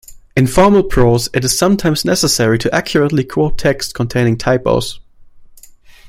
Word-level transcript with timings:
In 0.35 0.47
formal 0.47 0.81
prose, 0.81 1.29
it 1.31 1.45
is 1.45 1.55
sometimes 1.55 2.03
necessary 2.03 2.57
to 2.57 2.73
accurately 2.73 3.23
quote 3.23 3.59
text 3.59 3.93
containing 3.93 4.35
typos. 4.35 4.99